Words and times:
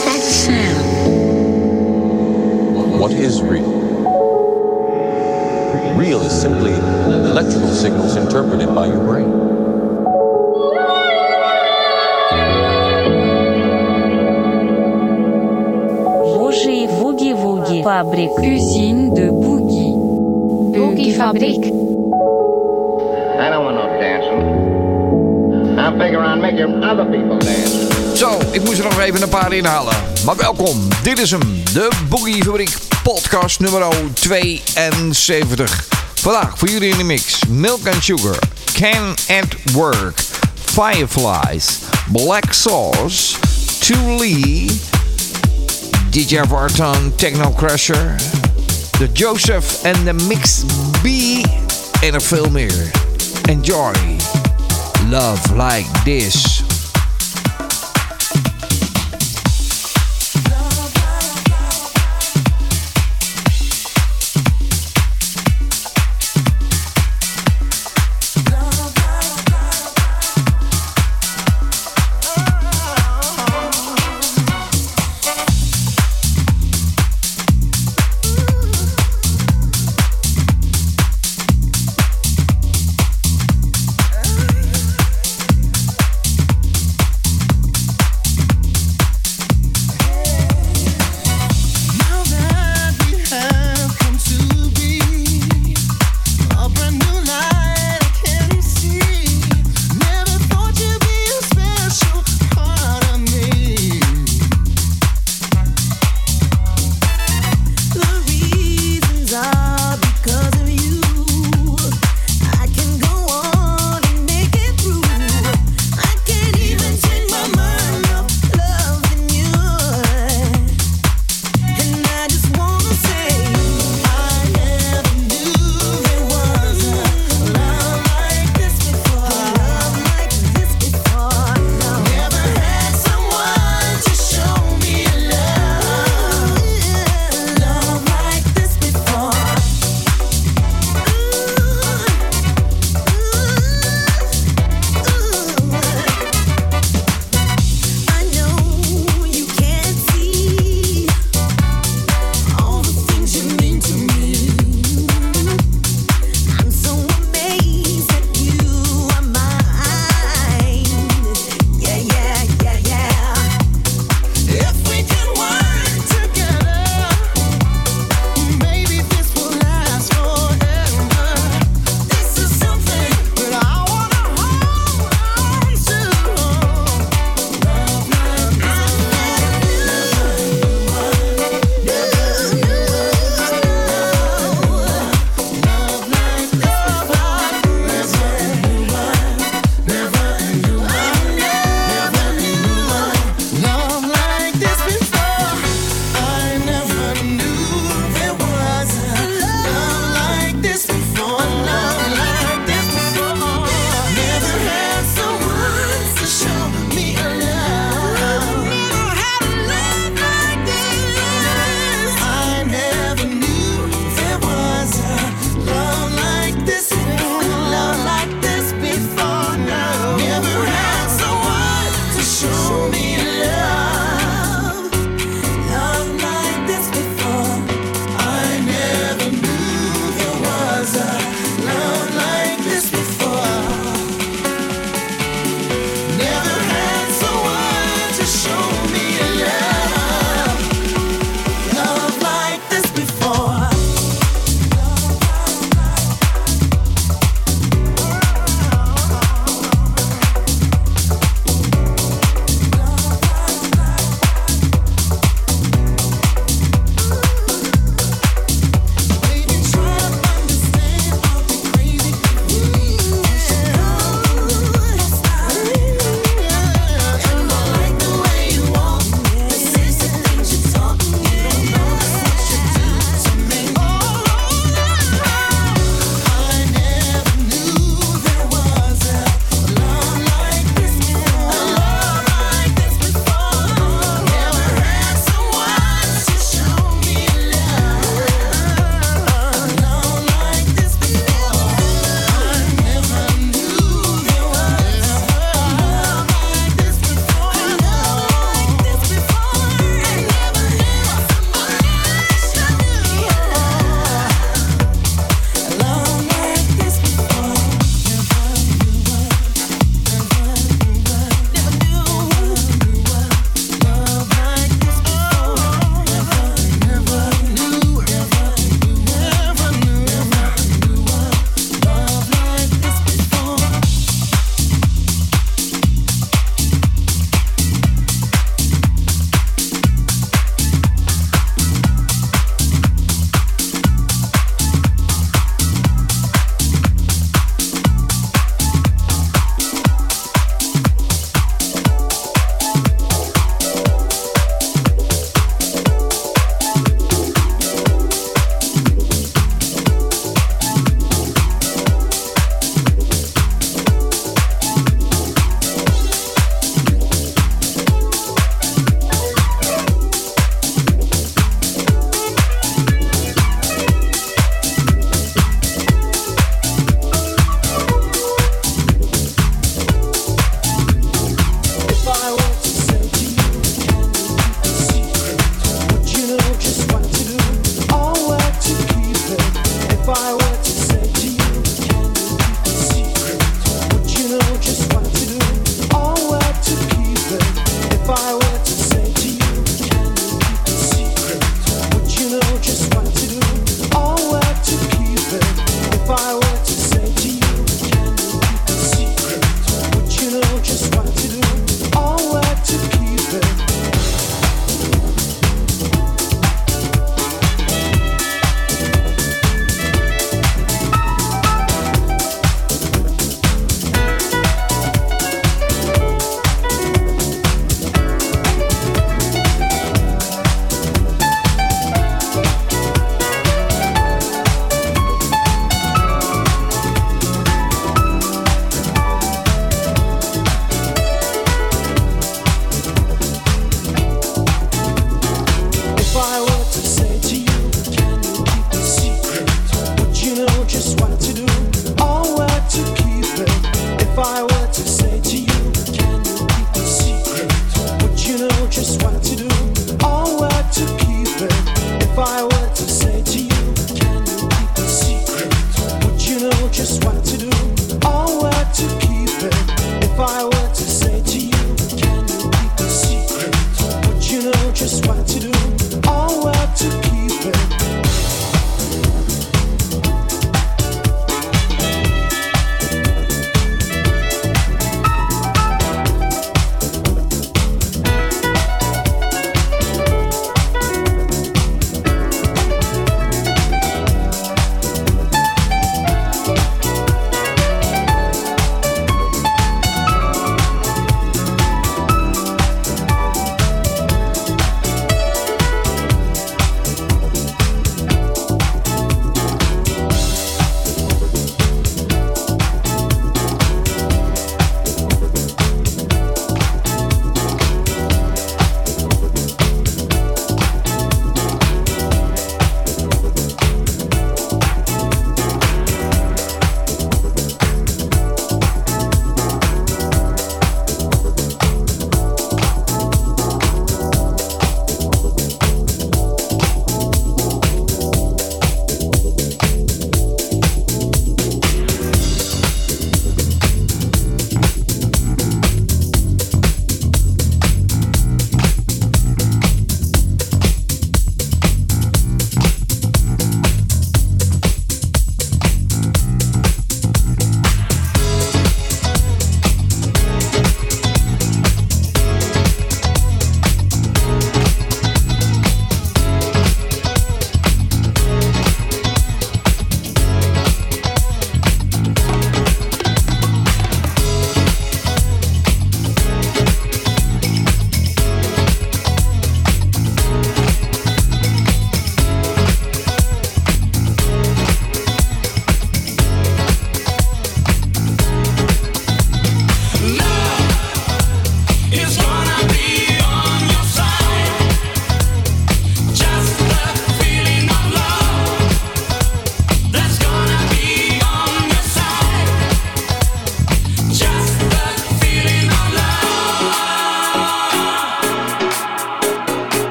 is 0.00 0.06
that 0.06 0.22
sound? 0.22 0.86
What 2.98 3.12
is 3.12 3.42
real? 3.42 3.70
Real 5.96 6.20
is 6.22 6.40
simply 6.40 6.72
electrical 6.72 7.68
signals 7.68 8.16
interpreted 8.16 8.74
by 8.74 8.86
your 8.86 9.04
brain. 9.04 9.30
Bougie 16.38 16.86
Woogie 17.00 17.34
Woogie 17.34 17.82
Fabrique 17.84 18.42
Usine 18.42 19.14
de 19.14 19.30
boogie. 19.30 19.94
Boogie 20.74 21.12
Fabriek. 21.14 21.64
I 23.38 23.50
don't 23.50 23.64
want 23.64 23.76
no 23.76 23.86
dancing. 24.00 25.78
I 25.78 25.98
figure 25.98 26.20
on 26.20 26.40
making 26.40 26.82
other 26.82 27.04
people 27.04 27.38
dance. 27.38 27.79
Zo, 28.14 28.38
ik 28.50 28.64
moest 28.64 28.78
er 28.78 28.84
nog 28.84 29.00
even 29.00 29.22
een 29.22 29.28
paar 29.28 29.52
inhalen. 29.52 29.94
Maar 30.24 30.36
welkom, 30.36 30.88
dit 31.02 31.18
is 31.18 31.30
hem. 31.30 31.62
De 31.72 31.88
Boogie 32.08 32.44
Fabriek 32.44 32.76
podcast 33.02 33.60
nummer 33.60 33.86
72. 34.14 35.88
Vandaag 36.14 36.58
voor 36.58 36.68
jullie 36.68 36.90
in 36.90 36.96
de 36.96 37.04
mix. 37.04 37.38
Milk 37.48 37.86
and 37.86 38.02
Sugar, 38.02 38.38
Can 38.72 39.14
at 39.40 39.72
Work, 39.72 40.20
Fireflies, 40.64 41.78
Black 42.12 42.52
Sauce, 42.52 43.34
To 43.78 43.94
Lee, 44.18 44.80
DJ 46.10 46.40
Vartan, 46.48 47.12
Techno 47.16 47.50
Crusher, 47.50 48.14
The 48.98 49.08
Joseph 49.12 49.82
en 49.82 50.04
de 50.04 50.12
Mix 50.12 50.60
B 51.02 51.06
en 52.00 52.12
nog 52.12 52.22
veel 52.22 52.50
meer. 52.50 52.90
Enjoy. 53.48 53.92
Love 55.08 55.54
like 55.56 55.88
this. 56.04 56.59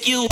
Take 0.00 0.08
you. 0.08 0.29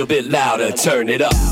little 0.00 0.22
bit 0.22 0.32
louder, 0.32 0.72
turn 0.72 1.10
it 1.10 1.20
up. 1.20 1.49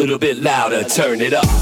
little 0.00 0.18
bit 0.18 0.38
louder, 0.38 0.82
turn 0.84 1.20
it 1.20 1.34
up. 1.34 1.59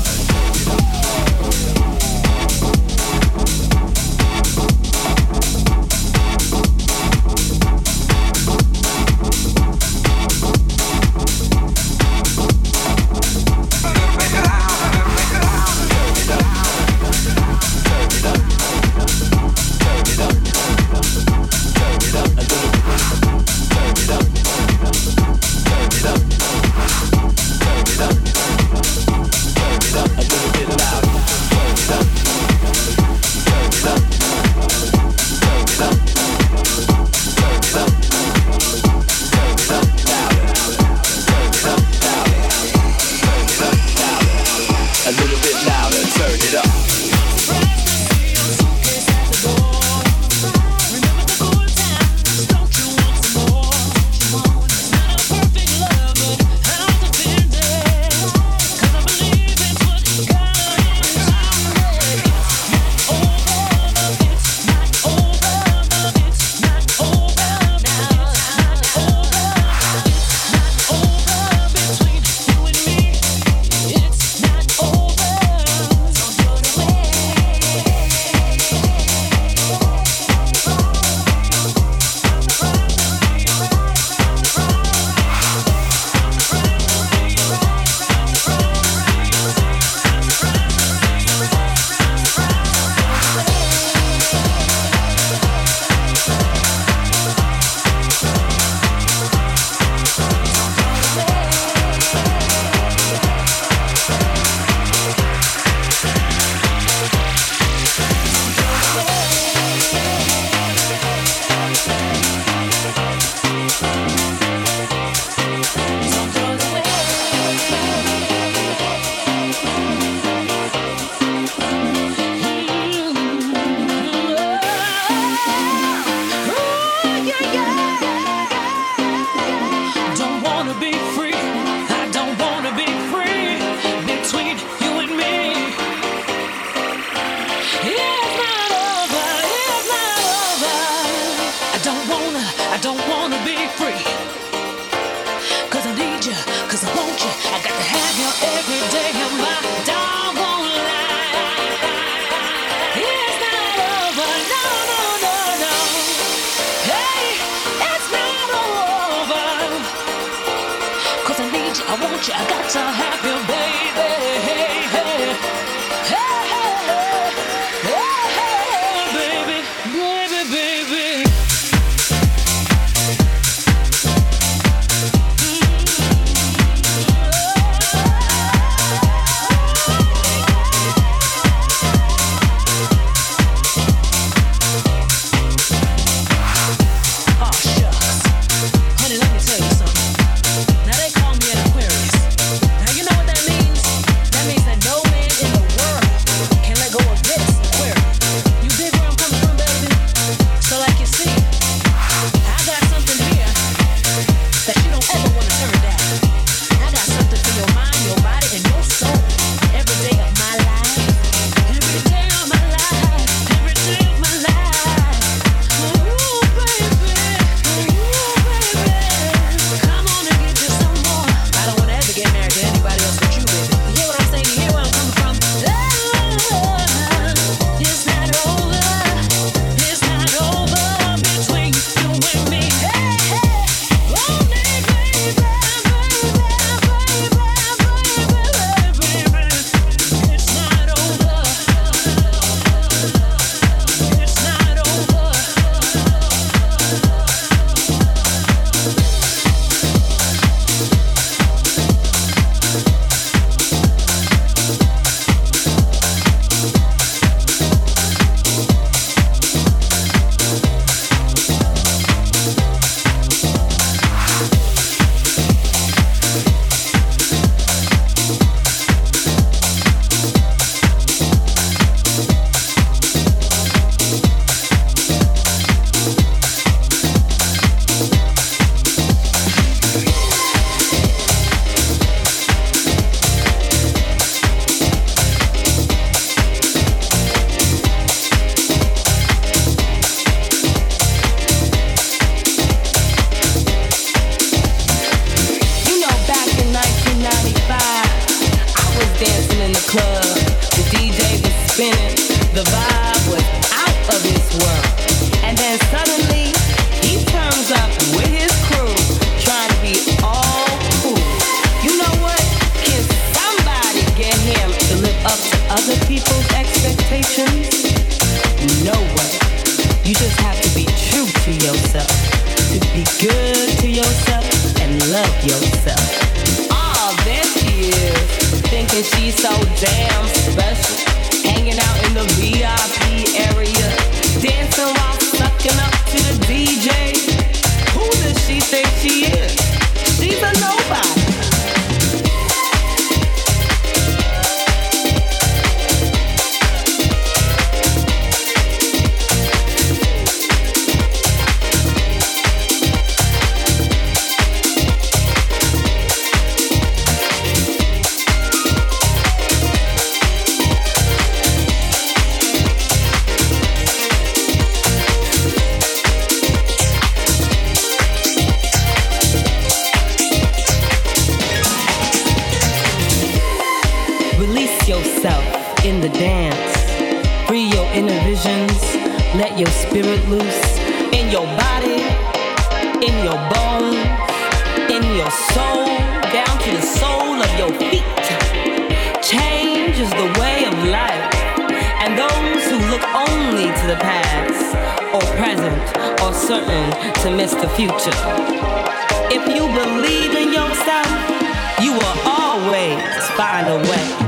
Find 403.37 403.67
a 403.69 403.79
way. 403.91 404.28